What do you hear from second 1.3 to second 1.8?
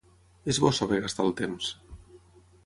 temps.